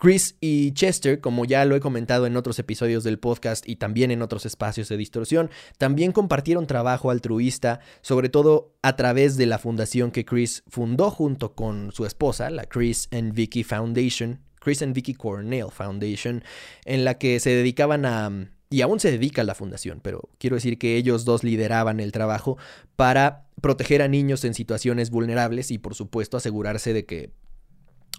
Chris 0.00 0.34
y 0.40 0.72
Chester, 0.72 1.20
como 1.20 1.44
ya 1.44 1.66
lo 1.66 1.76
he 1.76 1.80
comentado 1.80 2.26
en 2.26 2.34
otros 2.38 2.58
episodios 2.58 3.04
del 3.04 3.18
podcast 3.18 3.68
y 3.68 3.76
también 3.76 4.10
en 4.10 4.22
otros 4.22 4.46
espacios 4.46 4.88
de 4.88 4.96
distorsión, 4.96 5.50
también 5.76 6.12
compartieron 6.12 6.66
trabajo 6.66 7.10
altruista, 7.10 7.80
sobre 8.00 8.30
todo 8.30 8.72
a 8.80 8.96
través 8.96 9.36
de 9.36 9.44
la 9.44 9.58
fundación 9.58 10.10
que 10.10 10.24
Chris 10.24 10.62
fundó 10.68 11.10
junto 11.10 11.54
con 11.54 11.92
su 11.92 12.06
esposa, 12.06 12.48
la 12.48 12.64
Chris 12.64 13.08
and 13.12 13.34
Vicky 13.34 13.62
Foundation, 13.62 14.40
Chris 14.58 14.80
and 14.80 14.94
Vicky 14.94 15.12
Cornell 15.12 15.70
Foundation, 15.70 16.44
en 16.86 17.04
la 17.04 17.18
que 17.18 17.38
se 17.38 17.50
dedicaban 17.50 18.06
a... 18.06 18.48
Y 18.70 18.80
aún 18.80 19.00
se 19.00 19.10
dedica 19.10 19.42
a 19.42 19.44
la 19.44 19.54
fundación, 19.54 20.00
pero 20.00 20.30
quiero 20.38 20.56
decir 20.56 20.78
que 20.78 20.96
ellos 20.96 21.26
dos 21.26 21.44
lideraban 21.44 22.00
el 22.00 22.12
trabajo 22.12 22.56
para 22.96 23.48
proteger 23.60 24.00
a 24.00 24.08
niños 24.08 24.44
en 24.44 24.54
situaciones 24.54 25.10
vulnerables 25.10 25.70
y 25.70 25.76
por 25.76 25.94
supuesto 25.94 26.38
asegurarse 26.38 26.94
de 26.94 27.04
que 27.04 27.32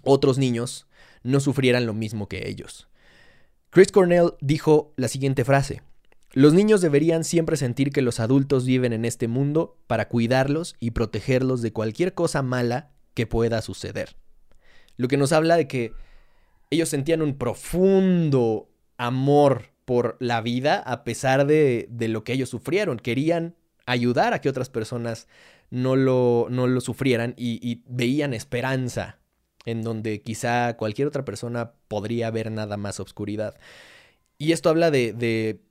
otros 0.03 0.37
niños 0.37 0.87
no 1.23 1.39
sufrieran 1.39 1.85
lo 1.85 1.93
mismo 1.93 2.27
que 2.27 2.47
ellos. 2.47 2.87
Chris 3.69 3.91
Cornell 3.91 4.33
dijo 4.41 4.93
la 4.97 5.07
siguiente 5.07 5.45
frase. 5.45 5.81
Los 6.33 6.53
niños 6.53 6.81
deberían 6.81 7.23
siempre 7.23 7.57
sentir 7.57 7.91
que 7.91 8.01
los 8.01 8.19
adultos 8.19 8.65
viven 8.65 8.93
en 8.93 9.05
este 9.05 9.27
mundo 9.27 9.77
para 9.87 10.07
cuidarlos 10.07 10.75
y 10.79 10.91
protegerlos 10.91 11.61
de 11.61 11.73
cualquier 11.73 12.13
cosa 12.13 12.41
mala 12.41 12.91
que 13.13 13.27
pueda 13.27 13.61
suceder. 13.61 14.15
Lo 14.97 15.07
que 15.07 15.17
nos 15.17 15.31
habla 15.31 15.57
de 15.57 15.67
que 15.67 15.93
ellos 16.69 16.89
sentían 16.89 17.21
un 17.21 17.37
profundo 17.37 18.69
amor 18.97 19.71
por 19.85 20.15
la 20.19 20.41
vida 20.41 20.79
a 20.79 21.03
pesar 21.03 21.45
de, 21.45 21.87
de 21.89 22.07
lo 22.07 22.23
que 22.23 22.33
ellos 22.33 22.49
sufrieron. 22.49 22.97
Querían 22.97 23.55
ayudar 23.85 24.33
a 24.33 24.39
que 24.39 24.49
otras 24.49 24.69
personas 24.69 25.27
no 25.69 25.95
lo, 25.95 26.47
no 26.49 26.67
lo 26.67 26.81
sufrieran 26.81 27.33
y, 27.37 27.59
y 27.61 27.83
veían 27.87 28.33
esperanza 28.33 29.20
en 29.65 29.83
donde 29.83 30.21
quizá 30.21 30.75
cualquier 30.77 31.07
otra 31.07 31.25
persona 31.25 31.73
podría 31.87 32.31
ver 32.31 32.51
nada 32.51 32.77
más 32.77 32.99
obscuridad. 32.99 33.59
Y 34.37 34.53
esto 34.53 34.69
habla 34.69 34.91
de, 34.91 35.13
de, 35.13 35.61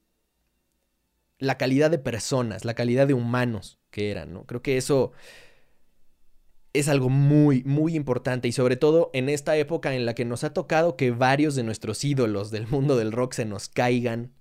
la 1.39 1.59
calidad 1.59 1.91
de 1.91 1.99
personas, 1.99 2.65
la 2.65 2.75
calidad 2.75 3.07
de 3.07 3.15
humanos 3.15 3.79
que 3.91 4.11
eran, 4.11 4.33
¿no? 4.33 4.45
Creo 4.45 4.63
que 4.63 4.77
eso 4.77 5.13
es 6.73 6.89
algo 6.89 7.09
muy, 7.09 7.65
muy 7.65 7.97
importante 7.97 8.47
y 8.47 8.53
sobre 8.53 8.77
todo 8.77 9.11
en 9.13 9.29
esta 9.29 9.57
época 9.57 9.95
en 9.95 10.07
la 10.07 10.15
que 10.15 10.25
nos 10.25 10.45
ha 10.45 10.53
tocado 10.53 10.97
que 10.97 11.11
varios 11.11 11.57
de 11.57 11.65
nuestros 11.65 12.05
ídolos 12.05 12.51
del 12.53 12.69
mundo 12.69 12.97
del 12.97 13.11
rock 13.11 13.33
se 13.33 13.45
nos 13.45 13.69
caigan 13.69 14.33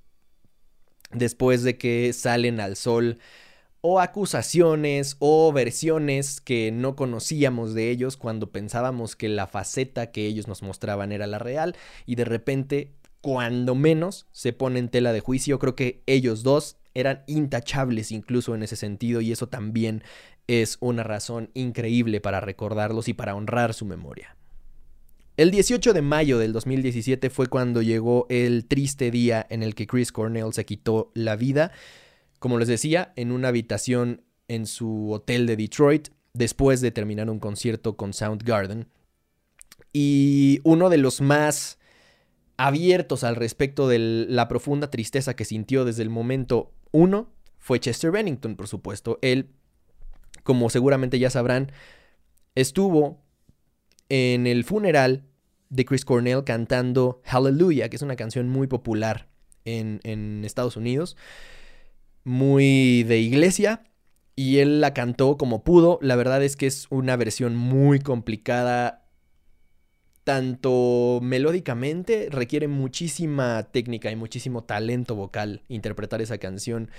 después 1.11 1.63
de 1.63 1.77
que 1.77 2.13
salen 2.13 2.59
al 2.59 2.75
sol 2.75 3.17
o 3.81 3.99
acusaciones 3.99 5.15
o 5.19 5.51
versiones 5.53 6.41
que 6.41 6.71
no 6.71 6.95
conocíamos 6.95 7.73
de 7.73 7.89
ellos 7.89 8.17
cuando 8.17 8.51
pensábamos 8.51 9.15
que 9.15 9.29
la 9.29 9.47
faceta 9.47 10.11
que 10.11 10.25
ellos 10.25 10.47
nos 10.47 10.63
mostraban 10.63 11.11
era 11.11 11.27
la 11.27 11.39
real 11.39 11.75
y 12.05 12.15
de 12.15 12.25
repente, 12.25 12.91
cuando 13.21 13.75
menos, 13.75 14.27
se 14.31 14.53
pone 14.53 14.79
en 14.79 14.89
tela 14.89 15.13
de 15.13 15.21
juicio. 15.21 15.59
Creo 15.59 15.75
que 15.75 16.03
ellos 16.07 16.43
dos 16.43 16.77
eran 16.93 17.23
intachables 17.27 18.11
incluso 18.11 18.55
en 18.55 18.63
ese 18.63 18.75
sentido 18.75 19.21
y 19.21 19.31
eso 19.31 19.47
también 19.47 20.03
es 20.47 20.77
una 20.81 21.03
razón 21.03 21.51
increíble 21.53 22.21
para 22.21 22.41
recordarlos 22.41 23.07
y 23.07 23.13
para 23.13 23.35
honrar 23.35 23.73
su 23.73 23.85
memoria. 23.85 24.35
El 25.37 25.51
18 25.51 25.93
de 25.93 26.01
mayo 26.01 26.37
del 26.37 26.51
2017 26.51 27.29
fue 27.29 27.47
cuando 27.47 27.81
llegó 27.81 28.25
el 28.29 28.65
triste 28.65 29.09
día 29.09 29.45
en 29.49 29.63
el 29.63 29.73
que 29.73 29.87
Chris 29.87 30.11
Cornell 30.11 30.51
se 30.51 30.65
quitó 30.65 31.11
la 31.13 31.37
vida 31.37 31.71
como 32.39 32.57
les 32.57 32.67
decía, 32.67 33.13
en 33.15 33.31
una 33.31 33.49
habitación 33.49 34.23
en 34.47 34.65
su 34.65 35.11
hotel 35.11 35.45
de 35.45 35.57
Detroit, 35.57 36.09
después 36.33 36.81
de 36.81 36.91
terminar 36.91 37.29
un 37.29 37.39
concierto 37.39 37.97
con 37.97 38.13
Soundgarden. 38.13 38.87
Y 39.93 40.61
uno 40.63 40.89
de 40.89 40.97
los 40.97 41.21
más 41.21 41.79
abiertos 42.57 43.23
al 43.23 43.35
respecto 43.35 43.87
de 43.87 43.99
la 43.99 44.47
profunda 44.47 44.89
tristeza 44.89 45.35
que 45.35 45.45
sintió 45.45 45.85
desde 45.85 46.03
el 46.03 46.09
momento 46.09 46.73
uno 46.91 47.31
fue 47.57 47.79
Chester 47.79 48.11
Bennington, 48.11 48.55
por 48.55 48.67
supuesto. 48.67 49.19
Él, 49.21 49.49
como 50.43 50.69
seguramente 50.69 51.19
ya 51.19 51.29
sabrán, 51.29 51.71
estuvo 52.55 53.21
en 54.07 54.47
el 54.47 54.63
funeral 54.63 55.25
de 55.69 55.85
Chris 55.85 56.05
Cornell 56.05 56.43
cantando 56.43 57.21
Hallelujah, 57.25 57.89
que 57.89 57.97
es 57.97 58.01
una 58.01 58.15
canción 58.15 58.49
muy 58.49 58.67
popular 58.67 59.27
en, 59.65 59.99
en 60.03 60.43
Estados 60.45 60.77
Unidos 60.77 61.15
muy 62.29 63.03
de 63.03 63.17
iglesia 63.17 63.81
y 64.35 64.59
él 64.59 64.79
la 64.81 64.93
cantó 64.93 65.37
como 65.37 65.63
pudo. 65.63 65.97
La 66.01 66.15
verdad 66.15 66.43
es 66.43 66.55
que 66.55 66.67
es 66.67 66.85
una 66.91 67.17
versión 67.17 67.55
muy 67.55 67.99
complicada, 67.99 69.07
tanto 70.23 71.19
melódicamente, 71.23 72.27
requiere 72.29 72.67
muchísima 72.67 73.63
técnica 73.71 74.11
y 74.11 74.15
muchísimo 74.15 74.63
talento 74.63 75.15
vocal 75.15 75.63
interpretar 75.67 76.21
esa 76.21 76.37
canción. 76.37 76.91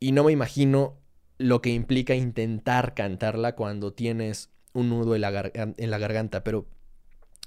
Y 0.00 0.10
no 0.10 0.24
me 0.24 0.32
imagino 0.32 0.98
lo 1.38 1.62
que 1.62 1.70
implica 1.70 2.14
intentar 2.14 2.94
cantarla 2.94 3.54
cuando 3.54 3.92
tienes 3.92 4.50
un 4.72 4.90
nudo 4.90 5.14
en 5.14 5.20
la, 5.20 5.98
garganta, 5.98 6.42
pero 6.42 6.66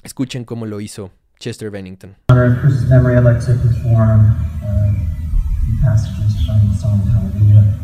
escuchen 0.01 0.45
cómo 0.45 0.65
lo 0.65 0.79
hizo 0.79 1.11
Chester 1.39 1.69
Bennington. 1.71 2.15
Passages 5.81 6.45
from 6.45 6.67
the 6.67 6.75
song 6.75 6.99
Hallelujah. 7.07 7.79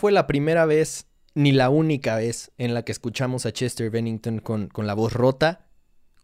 Fue 0.00 0.12
la 0.12 0.26
primera 0.26 0.64
vez 0.64 1.08
ni 1.34 1.52
la 1.52 1.68
única 1.68 2.16
vez 2.16 2.52
en 2.56 2.72
la 2.72 2.86
que 2.86 2.90
escuchamos 2.90 3.44
a 3.44 3.52
Chester 3.52 3.90
Bennington 3.90 4.38
con, 4.38 4.68
con 4.68 4.86
la 4.86 4.94
voz 4.94 5.12
rota, 5.12 5.66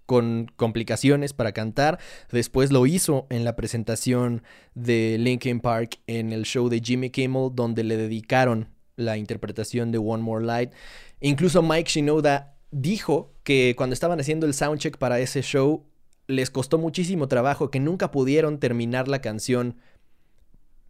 con 0.06 0.50
complicaciones 0.56 1.34
para 1.34 1.52
cantar. 1.52 1.98
Después 2.32 2.72
lo 2.72 2.86
hizo 2.86 3.26
en 3.28 3.44
la 3.44 3.54
presentación 3.54 4.42
de 4.74 5.18
Linkin 5.18 5.60
Park 5.60 5.98
en 6.06 6.32
el 6.32 6.44
show 6.44 6.70
de 6.70 6.80
Jimmy 6.80 7.10
Kimmel, 7.10 7.50
donde 7.52 7.84
le 7.84 7.98
dedicaron 7.98 8.70
la 8.96 9.18
interpretación 9.18 9.92
de 9.92 9.98
One 9.98 10.22
More 10.22 10.46
Light. 10.46 10.72
Incluso 11.20 11.62
Mike 11.62 11.90
Shinoda 11.90 12.56
dijo 12.70 13.34
que 13.42 13.74
cuando 13.76 13.92
estaban 13.92 14.18
haciendo 14.20 14.46
el 14.46 14.54
soundcheck 14.54 14.96
para 14.96 15.20
ese 15.20 15.42
show, 15.42 15.84
les 16.28 16.48
costó 16.48 16.78
muchísimo 16.78 17.28
trabajo, 17.28 17.70
que 17.70 17.78
nunca 17.78 18.10
pudieron 18.10 18.58
terminar 18.58 19.06
la 19.06 19.20
canción 19.20 19.76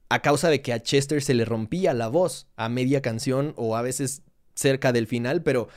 a 0.08 0.22
causa 0.22 0.48
de 0.48 0.62
que 0.62 0.72
a 0.72 0.82
Chester 0.82 1.22
se 1.22 1.34
le 1.34 1.44
rompía 1.44 1.94
la 1.94 2.08
voz 2.08 2.46
a 2.56 2.68
media 2.68 3.02
canción 3.02 3.54
o 3.56 3.76
a 3.76 3.82
veces 3.82 4.22
cerca 4.54 4.92
del 4.92 5.06
final, 5.06 5.42
pero 5.42 5.68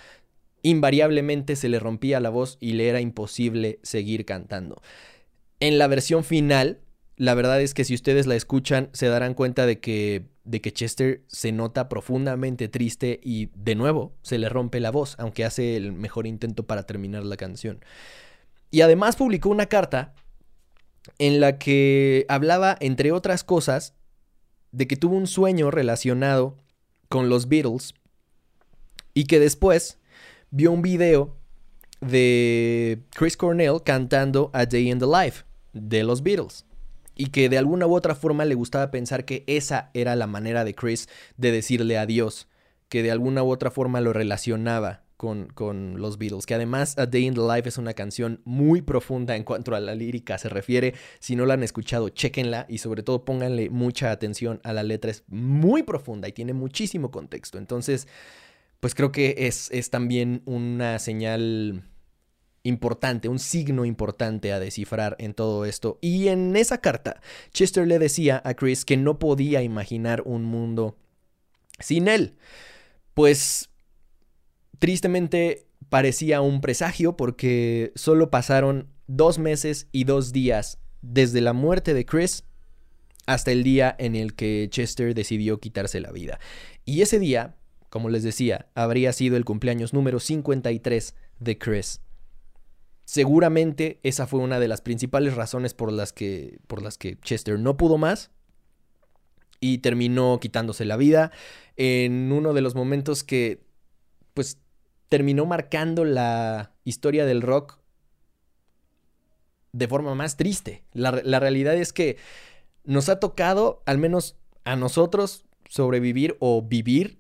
invariablemente 0.62 1.56
se 1.56 1.70
le 1.70 1.80
rompía 1.80 2.20
la 2.20 2.30
voz 2.30 2.58
y 2.60 2.74
le 2.74 2.90
era 2.90 3.02
imposible 3.02 3.80
seguir 3.82 4.26
cantando. 4.26 4.82
En 5.60 5.78
la 5.78 5.88
versión 5.88 6.24
final, 6.24 6.80
la 7.16 7.34
verdad 7.34 7.62
es 7.62 7.74
que 7.74 7.84
si 7.84 7.94
ustedes 7.94 8.28
la 8.28 8.36
escuchan 8.36 8.90
se 8.94 9.08
darán 9.08 9.34
cuenta 9.34 9.66
de 9.66 9.80
que 9.80 10.26
de 10.46 10.62
que 10.62 10.74
Chester 10.74 11.22
se 11.28 11.52
nota 11.52 11.90
profundamente 11.90 12.68
triste 12.70 13.20
y 13.24 13.50
de 13.54 13.76
nuevo 13.76 14.14
se 14.24 14.40
le 14.40 14.50
rompe 14.50 14.80
la 14.80 14.90
voz, 14.90 15.16
aunque 15.20 15.46
hace 15.46 15.76
el 15.76 15.92
mejor 15.92 16.26
intento 16.26 16.66
para 16.66 16.84
terminar 16.84 17.24
la 17.24 17.38
canción. 17.38 17.86
Y 18.72 18.82
además 18.82 19.16
publicó 19.16 19.50
una 19.50 19.68
carta 19.68 20.16
en 21.20 21.40
la 21.40 21.60
que 21.60 22.26
hablaba, 22.30 22.78
entre 22.80 23.12
otras 23.12 23.44
cosas, 23.44 23.94
de 24.72 24.88
que 24.88 24.96
tuvo 24.96 25.16
un 25.16 25.28
sueño 25.28 25.72
relacionado 25.72 26.58
con 27.08 27.30
los 27.30 27.48
Beatles 27.48 27.94
y 29.14 29.26
que 29.26 29.40
después 29.40 29.98
vio 30.52 30.72
un 30.72 30.82
video 30.82 31.36
de 32.02 33.02
Chris 33.16 33.36
Cornell 33.36 33.82
cantando 33.84 34.50
A 34.54 34.66
Day 34.66 34.90
in 34.90 35.00
the 35.00 35.06
Life 35.06 35.44
de 35.74 36.04
los 36.04 36.24
Beatles. 36.24 36.66
Y 37.16 37.28
que 37.28 37.50
de 37.50 37.58
alguna 37.58 37.86
u 37.86 37.96
otra 37.96 38.16
forma 38.16 38.46
le 38.46 38.56
gustaba 38.56 38.92
pensar 38.92 39.26
que 39.26 39.44
esa 39.46 39.90
era 39.94 40.16
la 40.16 40.28
manera 40.28 40.64
de 40.64 40.74
Chris 40.74 41.10
de 41.36 41.52
decirle 41.52 41.98
adiós. 41.98 42.48
Que 42.88 43.04
de 43.04 43.12
alguna 43.12 43.44
u 43.44 43.52
otra 43.52 43.72
forma 43.72 44.00
lo 44.00 44.14
relacionaba 44.14 45.04
con, 45.20 45.48
con, 45.48 46.00
los 46.00 46.18
Beatles. 46.18 46.46
Que 46.46 46.54
además 46.54 46.98
A 46.98 47.06
Day 47.06 47.26
in 47.26 47.34
the 47.34 47.42
Life 47.42 47.68
es 47.68 47.78
una 47.78 47.94
canción 47.94 48.40
muy 48.46 48.82
profunda 48.82 49.36
en 49.36 49.44
cuanto 49.44 49.76
a 49.76 49.82
la 49.82 49.94
lírica 49.94 50.38
se 50.38 50.48
refiere. 50.48 50.94
Si 51.20 51.36
no 51.36 51.46
la 51.46 51.56
han 51.56 51.64
escuchado, 51.64 52.08
chéquenla 52.08 52.66
y 52.70 52.78
sobre 52.78 53.04
todo 53.04 53.26
pónganle 53.26 53.70
mucha 53.70 54.12
atención 54.12 54.62
a 54.64 54.72
la 54.72 54.82
letra. 54.82 55.12
Es 55.12 55.26
muy 55.28 55.84
profunda 55.84 56.30
y 56.30 56.32
tiene 56.32 56.54
muchísimo 56.54 57.12
contexto. 57.12 57.58
Entonces, 57.58 58.08
pues 58.80 58.96
creo 58.96 59.12
que 59.12 59.36
es, 59.40 59.70
es 59.72 59.90
también 59.90 60.42
una 60.46 61.00
señal 61.00 61.84
importante, 62.64 63.28
un 63.28 63.40
signo 63.40 63.84
importante 63.84 64.54
a 64.54 64.60
descifrar 64.62 65.18
en 65.20 65.34
todo 65.34 65.66
esto. 65.66 66.00
Y 66.00 66.30
en 66.30 66.56
esa 66.56 66.78
carta, 66.78 67.20
Chester 67.52 67.86
le 67.86 68.00
decía 68.00 68.42
a 68.46 68.54
Chris 68.54 68.86
que 68.86 68.96
no 68.96 69.20
podía 69.20 69.64
imaginar 69.64 70.24
un 70.26 70.46
mundo 70.46 70.96
sin 71.78 72.08
él. 72.08 72.38
Pues 73.14 73.70
tristemente 74.80 75.68
parecía 75.90 76.42
un 76.42 76.62
presagio 76.62 77.16
porque 77.16 77.92
solo 77.96 78.30
pasaron 78.30 78.90
dos 79.08 79.40
meses 79.40 79.88
y 79.92 80.04
dos 80.06 80.32
días 80.32 80.80
desde 81.02 81.42
la 81.42 81.54
muerte 81.54 81.94
de 81.94 82.06
Chris 82.06 82.44
hasta 83.26 83.52
el 83.52 83.64
día 83.64 83.96
en 84.00 84.16
el 84.16 84.34
que 84.36 84.68
Chester 84.72 85.14
decidió 85.14 85.60
quitarse 85.60 86.00
la 86.00 86.12
vida. 86.12 86.40
Y 86.86 87.02
ese 87.02 87.20
día, 87.20 87.56
como 87.90 88.10
les 88.10 88.24
decía, 88.24 88.70
habría 88.74 89.14
sido 89.14 89.38
el 89.38 89.46
cumpleaños 89.46 89.94
número 89.94 90.20
53 90.20 91.16
de 91.40 91.58
Chris. 91.58 92.02
Seguramente 93.06 94.00
esa 94.04 94.28
fue 94.28 94.40
una 94.40 94.60
de 94.60 94.68
las 94.68 94.82
principales 94.82 95.36
razones 95.36 95.74
por 95.74 95.92
las 95.92 96.14
que, 96.14 96.60
por 96.68 96.82
las 96.82 96.98
que 96.98 97.18
Chester 97.20 97.60
no 97.60 97.78
pudo 97.78 97.98
más 97.98 98.32
y 99.60 99.80
terminó 99.80 100.40
quitándose 100.40 100.86
la 100.86 100.98
vida 100.98 101.32
en 101.76 102.32
uno 102.32 102.54
de 102.54 102.62
los 102.62 102.76
momentos 102.76 103.24
que 103.24 103.64
pues 104.34 104.58
terminó 105.10 105.46
marcando 105.46 106.06
la 106.06 106.72
historia 106.84 107.26
del 107.26 107.42
rock 107.42 107.80
de 109.72 109.88
forma 109.88 110.16
más 110.16 110.38
triste. 110.38 110.84
La, 110.94 111.22
la, 111.24 111.40
realidad 111.40 111.76
es 111.76 111.94
que 111.94 112.18
nos 112.84 113.10
ha 113.10 113.20
tocado, 113.20 113.84
al 113.86 113.98
menos 113.98 114.38
a 114.64 114.76
nosotros, 114.76 115.46
sobrevivir 115.68 116.38
o 116.40 116.62
vivir 116.62 117.20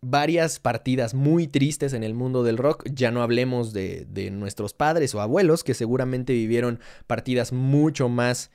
varias 0.00 0.58
partidas 0.58 1.14
muy 1.14 1.46
tristes 1.46 1.94
en 1.94 2.04
el 2.04 2.14
mundo 2.14 2.42
del 2.42 2.58
rock. 2.58 2.84
Ya 2.90 3.10
no 3.10 3.22
hablemos 3.22 3.72
de, 3.72 4.06
de 4.06 4.30
nuestros 4.30 4.74
padres 4.74 5.14
o 5.14 5.20
abuelos 5.20 5.64
que 5.64 5.74
seguramente 5.74 6.32
vivieron 6.32 6.80
partidas 7.06 7.52
mucho 7.52 8.08
más 8.08 8.50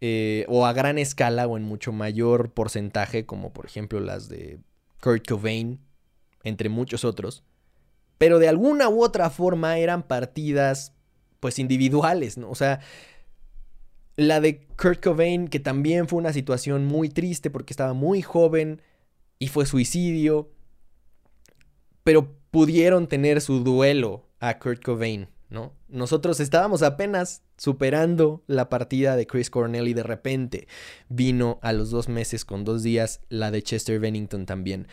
eh, 0.00 0.44
o 0.48 0.66
a 0.66 0.72
gran 0.72 0.98
escala 0.98 1.46
o 1.46 1.56
en 1.56 1.62
mucho 1.62 1.92
mayor 1.92 2.52
porcentaje, 2.52 3.26
como 3.26 3.52
por 3.52 3.66
ejemplo 3.66 4.00
las 4.00 4.28
de 4.28 4.58
Kurt 5.00 5.26
Cobain, 5.26 5.80
entre 6.42 6.68
muchos 6.68 7.04
otros. 7.04 7.42
Pero 8.18 8.38
de 8.38 8.48
alguna 8.48 8.88
u 8.88 9.02
otra 9.02 9.30
forma 9.30 9.78
eran 9.78 10.02
partidas 10.02 10.92
pues 11.40 11.58
individuales, 11.58 12.38
¿no? 12.38 12.50
O 12.50 12.54
sea, 12.54 12.80
la 14.16 14.40
de 14.40 14.66
Kurt 14.76 15.02
Cobain, 15.02 15.48
que 15.48 15.60
también 15.60 16.08
fue 16.08 16.18
una 16.18 16.32
situación 16.32 16.86
muy 16.86 17.08
triste 17.08 17.50
porque 17.50 17.72
estaba 17.72 17.92
muy 17.92 18.22
joven 18.22 18.80
y 19.38 19.48
fue 19.48 19.66
suicidio, 19.66 20.50
pero 22.02 22.36
pudieron 22.50 23.08
tener 23.08 23.40
su 23.40 23.64
duelo 23.64 24.28
a 24.38 24.58
Kurt 24.58 24.82
Cobain, 24.82 25.28
¿no? 25.48 25.72
Nosotros 25.88 26.38
estábamos 26.40 26.82
apenas 26.82 27.42
superando 27.56 28.42
la 28.46 28.68
partida 28.68 29.16
de 29.16 29.26
Chris 29.26 29.50
Cornell 29.50 29.88
y 29.88 29.94
de 29.94 30.02
repente 30.02 30.68
vino 31.08 31.58
a 31.62 31.72
los 31.72 31.90
dos 31.90 32.08
meses 32.08 32.44
con 32.44 32.64
dos 32.64 32.82
días 32.82 33.20
la 33.28 33.50
de 33.50 33.62
Chester 33.62 33.98
Bennington 33.98 34.46
también. 34.46 34.86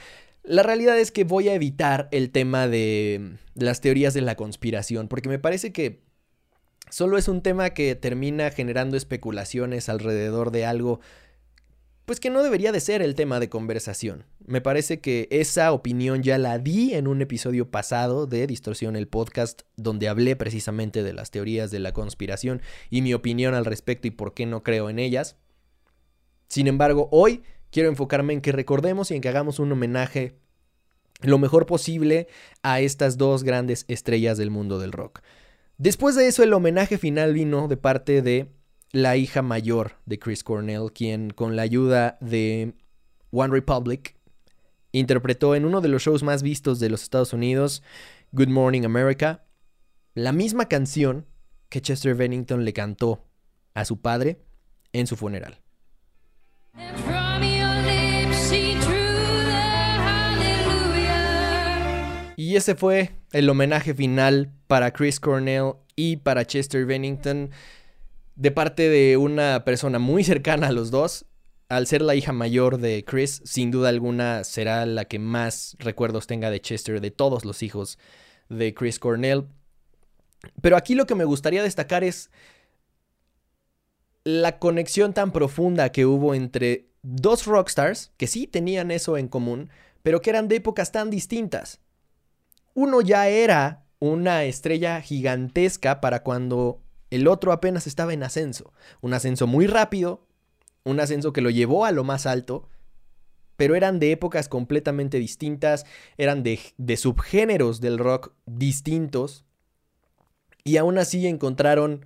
La 0.43 0.63
realidad 0.63 0.97
es 0.97 1.11
que 1.11 1.23
voy 1.23 1.49
a 1.49 1.53
evitar 1.53 2.07
el 2.11 2.31
tema 2.31 2.67
de 2.67 3.37
las 3.53 3.81
teorías 3.81 4.13
de 4.13 4.21
la 4.21 4.35
conspiración, 4.35 5.07
porque 5.07 5.29
me 5.29 5.39
parece 5.39 5.71
que 5.71 6.01
solo 6.89 7.17
es 7.17 7.27
un 7.27 7.41
tema 7.41 7.71
que 7.71 7.95
termina 7.95 8.49
generando 8.49 8.97
especulaciones 8.97 9.87
alrededor 9.89 10.51
de 10.51 10.65
algo 10.65 10.99
pues 12.05 12.19
que 12.19 12.29
no 12.29 12.43
debería 12.43 12.73
de 12.73 12.81
ser 12.81 13.01
el 13.01 13.15
tema 13.15 13.39
de 13.39 13.47
conversación. 13.47 14.25
Me 14.45 14.59
parece 14.59 14.99
que 14.99 15.29
esa 15.31 15.71
opinión 15.71 16.23
ya 16.23 16.37
la 16.37 16.59
di 16.59 16.93
en 16.93 17.07
un 17.07 17.21
episodio 17.21 17.71
pasado 17.71 18.27
de 18.27 18.47
Distorsión 18.47 18.97
el 18.97 19.07
podcast, 19.07 19.61
donde 19.77 20.09
hablé 20.09 20.35
precisamente 20.35 21.03
de 21.03 21.13
las 21.13 21.31
teorías 21.31 21.71
de 21.71 21.79
la 21.79 21.93
conspiración 21.93 22.61
y 22.89 23.01
mi 23.01 23.13
opinión 23.13 23.53
al 23.53 23.63
respecto 23.63 24.09
y 24.09 24.11
por 24.11 24.33
qué 24.33 24.45
no 24.45 24.61
creo 24.61 24.89
en 24.89 24.99
ellas. 24.99 25.37
Sin 26.49 26.67
embargo, 26.67 27.07
hoy 27.11 27.43
quiero 27.71 27.89
enfocarme 27.89 28.33
en 28.33 28.41
que 28.41 28.51
recordemos 28.51 29.11
y 29.11 29.15
en 29.15 29.21
que 29.21 29.29
hagamos 29.29 29.59
un 29.59 29.71
homenaje 29.71 30.37
lo 31.21 31.37
mejor 31.37 31.65
posible 31.65 32.27
a 32.63 32.79
estas 32.79 33.17
dos 33.17 33.43
grandes 33.43 33.85
estrellas 33.87 34.37
del 34.37 34.51
mundo 34.51 34.79
del 34.79 34.91
rock. 34.91 35.21
Después 35.77 36.15
de 36.15 36.27
eso, 36.27 36.43
el 36.43 36.53
homenaje 36.53 36.97
final 36.97 37.33
vino 37.33 37.67
de 37.67 37.77
parte 37.77 38.21
de 38.21 38.51
la 38.91 39.17
hija 39.17 39.41
mayor 39.41 39.93
de 40.05 40.19
Chris 40.19 40.43
Cornell, 40.43 40.91
quien 40.93 41.31
con 41.31 41.55
la 41.55 41.61
ayuda 41.61 42.17
de 42.21 42.73
One 43.31 43.53
Republic 43.53 44.15
interpretó 44.91 45.55
en 45.55 45.65
uno 45.65 45.81
de 45.81 45.87
los 45.87 46.03
shows 46.03 46.23
más 46.23 46.43
vistos 46.43 46.79
de 46.79 46.89
los 46.89 47.03
Estados 47.03 47.33
Unidos, 47.33 47.81
Good 48.31 48.49
Morning 48.49 48.83
America, 48.83 49.45
la 50.13 50.33
misma 50.33 50.67
canción 50.67 51.25
que 51.69 51.81
Chester 51.81 52.15
Bennington 52.15 52.65
le 52.65 52.73
cantó 52.73 53.25
a 53.73 53.85
su 53.85 54.01
padre 54.01 54.41
en 54.91 55.07
su 55.07 55.15
funeral. 55.15 55.61
Y 62.51 62.57
ese 62.57 62.75
fue 62.75 63.11
el 63.31 63.49
homenaje 63.49 63.93
final 63.93 64.51
para 64.67 64.91
Chris 64.91 65.21
Cornell 65.21 65.75
y 65.95 66.17
para 66.17 66.45
Chester 66.45 66.85
Bennington 66.85 67.49
de 68.35 68.51
parte 68.51 68.89
de 68.89 69.15
una 69.15 69.63
persona 69.63 69.99
muy 69.99 70.25
cercana 70.25 70.67
a 70.67 70.71
los 70.73 70.91
dos. 70.91 71.23
Al 71.69 71.87
ser 71.87 72.01
la 72.01 72.13
hija 72.13 72.33
mayor 72.33 72.79
de 72.79 73.05
Chris, 73.05 73.41
sin 73.45 73.71
duda 73.71 73.87
alguna 73.87 74.43
será 74.43 74.85
la 74.85 75.05
que 75.05 75.17
más 75.17 75.77
recuerdos 75.79 76.27
tenga 76.27 76.49
de 76.49 76.59
Chester 76.59 76.99
de 76.99 77.09
todos 77.09 77.45
los 77.45 77.63
hijos 77.63 77.97
de 78.49 78.73
Chris 78.73 78.99
Cornell. 78.99 79.45
Pero 80.61 80.75
aquí 80.75 80.93
lo 80.93 81.05
que 81.05 81.15
me 81.15 81.23
gustaría 81.23 81.63
destacar 81.63 82.03
es 82.03 82.31
la 84.25 84.59
conexión 84.59 85.13
tan 85.13 85.31
profunda 85.31 85.93
que 85.93 86.05
hubo 86.05 86.35
entre 86.35 86.89
dos 87.01 87.45
rockstars 87.45 88.11
que 88.17 88.27
sí 88.27 88.45
tenían 88.45 88.91
eso 88.91 89.15
en 89.15 89.29
común, 89.29 89.69
pero 90.03 90.19
que 90.19 90.31
eran 90.31 90.49
de 90.49 90.57
épocas 90.57 90.91
tan 90.91 91.09
distintas. 91.09 91.79
Uno 92.73 93.01
ya 93.01 93.27
era 93.27 93.85
una 93.99 94.43
estrella 94.45 95.01
gigantesca 95.01 96.01
para 96.01 96.23
cuando 96.23 96.81
el 97.09 97.27
otro 97.27 97.51
apenas 97.51 97.87
estaba 97.87 98.13
en 98.13 98.23
ascenso. 98.23 98.73
Un 99.01 99.13
ascenso 99.13 99.45
muy 99.45 99.67
rápido, 99.67 100.25
un 100.83 100.99
ascenso 100.99 101.33
que 101.33 101.41
lo 101.41 101.49
llevó 101.49 101.85
a 101.85 101.91
lo 101.91 102.03
más 102.03 102.25
alto, 102.25 102.67
pero 103.57 103.75
eran 103.75 103.99
de 103.99 104.11
épocas 104.11 104.49
completamente 104.49 105.19
distintas, 105.19 105.85
eran 106.17 106.41
de, 106.41 106.57
subgéneros 106.97 107.79
del 107.79 107.99
rock 107.99 108.33
distintos, 108.47 109.45
y 110.63 110.77
aún 110.77 110.97
así 110.97 111.27
encontraron 111.27 112.05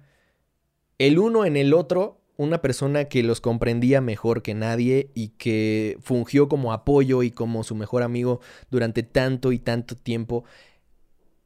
el 0.97 1.19
uno 1.19 1.45
en 1.45 1.55
el 1.55 1.73
otro 1.73 2.19
una 2.37 2.61
persona 2.61 3.05
que 3.05 3.23
los 3.23 3.41
comprendía 3.41 4.01
mejor 4.01 4.41
que 4.41 4.53
nadie 4.53 5.09
y 5.13 5.29
que 5.29 5.97
fungió 6.01 6.49
como 6.49 6.73
apoyo 6.73 7.23
y 7.23 7.31
como 7.31 7.63
su 7.63 7.75
mejor 7.75 8.03
amigo 8.03 8.41
durante 8.69 9.03
tanto 9.03 9.51
y 9.51 9.59
tanto 9.59 9.95
tiempo. 9.95 10.43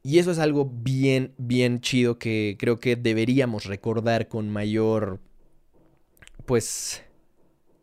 Y 0.02 0.20
eso 0.20 0.32
es 0.32 0.40
algo 0.40 0.66
bien, 0.66 1.34
bien 1.38 1.82
chido 1.82 2.18
que 2.18 2.56
creo 2.60 2.80
que 2.80 2.96
deberíamos 2.96 3.66
recordar 3.66 4.28
con 4.28 4.50
mayor, 4.50 5.20
pues, 6.46 7.04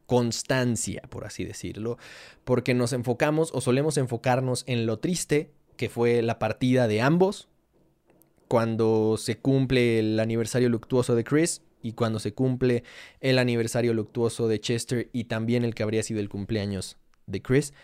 constancia, 0.06 1.02
por 1.10 1.24
así 1.24 1.44
decirlo, 1.44 1.98
porque 2.44 2.74
nos 2.74 2.92
enfocamos 2.92 3.50
o 3.52 3.60
solemos 3.60 3.98
enfocarnos 3.98 4.64
en 4.66 4.86
lo 4.86 4.98
triste 4.98 5.50
que 5.76 5.88
fue 5.88 6.22
la 6.22 6.38
partida 6.38 6.88
de 6.88 7.02
ambos, 7.02 7.48
cuando 8.48 9.16
se 9.18 9.38
cumple 9.38 9.98
el 9.98 10.20
aniversario 10.20 10.68
luctuoso 10.68 11.14
de 11.14 11.24
Chris 11.24 11.62
y 11.86 11.92
cuando 11.92 12.18
se 12.18 12.34
cumple 12.34 12.82
el 13.20 13.38
aniversario 13.38 13.94
luctuoso 13.94 14.48
de 14.48 14.60
Chester 14.60 15.08
y 15.12 15.24
también 15.24 15.64
el 15.64 15.74
que 15.74 15.84
habría 15.84 16.02
sido 16.02 16.18
el 16.18 16.28
cumpleaños 16.28 16.96
de 17.26 17.40
Chris. 17.42 17.74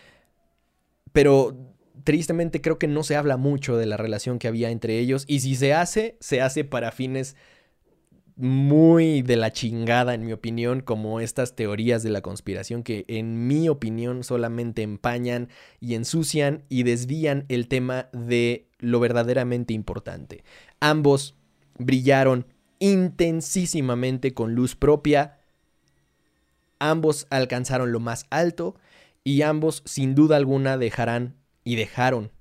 Pero 1.13 1.55
tristemente 2.03 2.59
creo 2.59 2.77
que 2.77 2.87
no 2.87 3.03
se 3.03 3.15
habla 3.15 3.37
mucho 3.37 3.77
de 3.77 3.85
la 3.85 3.95
relación 3.95 4.39
que 4.39 4.49
había 4.49 4.71
entre 4.71 4.99
ellos 4.99 5.23
y 5.27 5.39
si 5.39 5.55
se 5.55 5.73
hace, 5.73 6.17
se 6.19 6.41
hace 6.41 6.65
para 6.65 6.91
fines 6.91 7.37
muy 8.35 9.21
de 9.21 9.37
la 9.37 9.51
chingada 9.51 10.15
en 10.15 10.25
mi 10.25 10.33
opinión, 10.33 10.81
como 10.81 11.19
estas 11.19 11.55
teorías 11.55 12.03
de 12.03 12.09
la 12.09 12.21
conspiración 12.21 12.83
que 12.83 13.05
en 13.07 13.47
mi 13.47 13.69
opinión 13.69 14.23
solamente 14.23 14.81
empañan 14.81 15.49
y 15.79 15.93
ensucian 15.93 16.63
y 16.67 16.83
desvían 16.83 17.45
el 17.47 17.67
tema 17.67 18.09
de 18.11 18.67
lo 18.79 18.99
verdaderamente 18.99 19.73
importante. 19.73 20.43
Ambos 20.79 21.35
brillaron 21.77 22.47
intensísimamente 22.83 24.33
con 24.33 24.55
luz 24.55 24.75
propia, 24.75 25.39
ambos 26.79 27.27
alcanzaron 27.29 27.93
lo 27.93 28.01
más 28.01 28.25
alto 28.29 28.75
y 29.23 29.43
ambos 29.43 29.83
sin 29.85 30.15
duda 30.15 30.35
alguna 30.35 30.77
dejarán 30.77 31.37
y 31.63 31.77
dejaron 31.77 32.33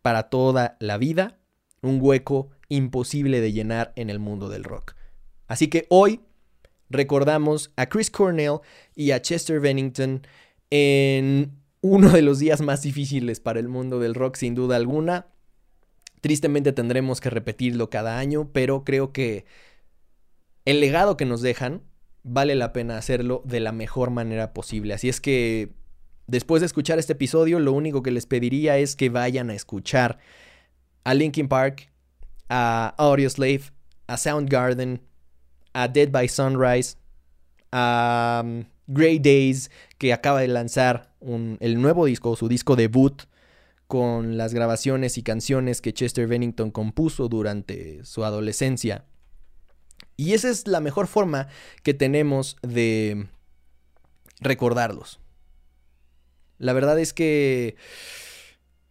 para 0.00 0.30
toda 0.30 0.76
la 0.78 0.98
vida 0.98 1.40
un 1.82 1.98
hueco 2.00 2.48
imposible 2.68 3.40
de 3.40 3.50
llenar 3.50 3.92
en 3.96 4.08
el 4.08 4.20
mundo 4.20 4.48
del 4.48 4.62
rock. 4.62 4.94
Así 5.48 5.66
que 5.66 5.86
hoy 5.90 6.20
recordamos 6.90 7.72
a 7.74 7.88
Chris 7.88 8.08
Cornell 8.08 8.60
y 8.94 9.10
a 9.10 9.20
Chester 9.20 9.58
Bennington 9.58 10.24
en 10.70 11.58
uno 11.80 12.10
de 12.10 12.22
los 12.22 12.38
días 12.38 12.60
más 12.60 12.82
difíciles 12.82 13.40
para 13.40 13.58
el 13.58 13.66
mundo 13.66 13.98
del 13.98 14.14
rock, 14.14 14.36
sin 14.36 14.54
duda 14.54 14.76
alguna. 14.76 15.26
Tristemente 16.20 16.72
tendremos 16.72 17.20
que 17.20 17.30
repetirlo 17.30 17.90
cada 17.90 18.20
año, 18.20 18.48
pero 18.52 18.84
creo 18.84 19.12
que 19.12 19.44
el 20.68 20.80
legado 20.80 21.16
que 21.16 21.24
nos 21.24 21.40
dejan 21.40 21.80
vale 22.24 22.54
la 22.54 22.74
pena 22.74 22.98
hacerlo 22.98 23.40
de 23.46 23.58
la 23.58 23.72
mejor 23.72 24.10
manera 24.10 24.52
posible. 24.52 24.92
Así 24.92 25.08
es 25.08 25.18
que 25.18 25.72
después 26.26 26.60
de 26.60 26.66
escuchar 26.66 26.98
este 26.98 27.14
episodio, 27.14 27.58
lo 27.58 27.72
único 27.72 28.02
que 28.02 28.10
les 28.10 28.26
pediría 28.26 28.76
es 28.76 28.94
que 28.94 29.08
vayan 29.08 29.48
a 29.48 29.54
escuchar 29.54 30.18
a 31.04 31.14
Linkin 31.14 31.48
Park, 31.48 31.90
a 32.50 32.94
Audioslave, 32.98 33.62
a 34.08 34.18
Soundgarden, 34.18 35.00
a 35.72 35.88
Dead 35.88 36.10
by 36.10 36.28
Sunrise, 36.28 36.98
a 37.72 38.42
um, 38.44 38.64
Grey 38.88 39.18
Days, 39.18 39.70
que 39.96 40.12
acaba 40.12 40.42
de 40.42 40.48
lanzar 40.48 41.14
el 41.60 41.80
nuevo 41.80 42.04
disco, 42.04 42.36
su 42.36 42.46
disco 42.46 42.76
debut, 42.76 43.22
con 43.86 44.36
las 44.36 44.52
grabaciones 44.52 45.16
y 45.16 45.22
canciones 45.22 45.80
que 45.80 45.94
Chester 45.94 46.26
Bennington 46.26 46.70
compuso 46.70 47.30
durante 47.30 48.04
su 48.04 48.22
adolescencia. 48.22 49.06
Y 50.18 50.34
esa 50.34 50.50
es 50.50 50.66
la 50.66 50.80
mejor 50.80 51.06
forma 51.06 51.46
que 51.84 51.94
tenemos 51.94 52.56
de 52.60 53.28
recordarlos. 54.40 55.20
La 56.58 56.72
verdad 56.72 56.98
es 56.98 57.12
que 57.12 57.76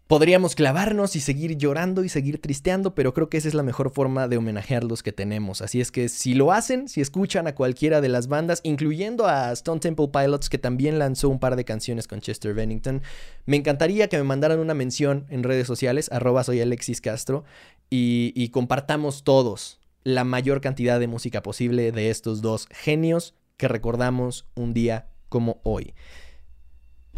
podríamos 0.08 0.56
clavarnos 0.56 1.18
y 1.18 1.20
seguir 1.20 1.58
llorando 1.58 2.06
y 2.06 2.10
seguir 2.10 2.40
tristeando, 2.40 2.96
pero 2.96 3.13
creo 3.13 3.28
que 3.28 3.36
esa 3.36 3.50
es 3.50 3.56
la 3.56 3.63
mejor 3.63 3.92
forma 3.92 4.30
de 4.30 4.38
homenajearlos 4.38 5.04
que 5.04 5.12
tenemos. 5.12 5.62
Así 5.62 5.82
es 5.82 5.92
que 5.92 6.08
si 6.08 6.34
lo 6.34 6.54
hacen, 6.54 6.88
si 6.88 7.02
escuchan 7.02 7.46
a 7.46 7.56
cualquiera 7.56 8.00
de 8.00 8.08
las 8.08 8.30
bandas, 8.30 8.62
incluyendo 8.63 9.28
a 9.28 9.52
Stone 9.52 9.82
Temple 9.82 10.08
Pilots, 10.13 10.48
que 10.48 10.58
también 10.58 10.98
lanzó 10.98 11.28
un 11.28 11.42
par 11.42 11.58
de 11.58 11.66
canciones 11.66 12.08
con 12.08 12.22
Chester 12.22 12.54
Bennington, 12.54 13.02
me 13.46 13.58
encantaría 13.58 14.08
que 14.08 14.16
me 14.16 14.24
mandaran 14.24 14.60
una 14.60 14.74
mención 14.74 15.26
en 15.28 15.44
redes 15.44 15.68
sociales, 15.68 16.10
arroba 16.10 16.46
soy 16.46 16.62
Alexis 16.62 17.02
Castro, 17.02 17.44
y, 17.90 18.32
y 18.34 18.48
compartamos 18.48 19.26
todos 19.26 19.82
la 20.04 20.24
mayor 20.24 20.62
cantidad 20.62 21.00
de 21.00 21.08
música 21.08 21.44
posible 21.44 21.92
de 21.92 22.10
estos 22.10 22.42
dos 22.42 22.68
genios 22.72 23.36
que 23.58 23.68
recordamos 23.68 24.46
un 24.56 24.74
día 24.74 25.10
como 25.30 25.60
hoy. 25.64 25.94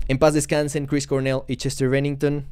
En 0.07 0.17
paz 0.17 0.33
descansen 0.33 0.87
Chris 0.87 1.05
Cornell 1.05 1.41
y 1.47 1.57
Chester 1.57 1.89
Bennington, 1.89 2.47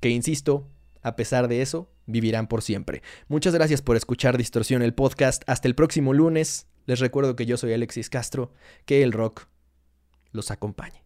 que 0.00 0.10
insisto, 0.10 0.68
a 1.02 1.14
pesar 1.14 1.46
de 1.48 1.62
eso, 1.62 1.88
vivirán 2.06 2.48
por 2.48 2.62
siempre. 2.62 3.02
Muchas 3.28 3.54
gracias 3.54 3.82
por 3.82 3.96
escuchar 3.96 4.36
Distorsión 4.36 4.82
el 4.82 4.94
podcast. 4.94 5.42
Hasta 5.46 5.68
el 5.68 5.74
próximo 5.74 6.12
lunes. 6.12 6.66
Les 6.86 7.00
recuerdo 7.00 7.36
que 7.36 7.46
yo 7.46 7.56
soy 7.56 7.72
Alexis 7.72 8.10
Castro, 8.10 8.52
que 8.84 9.02
el 9.02 9.12
rock 9.12 9.46
los 10.32 10.50
acompañe. 10.50 11.05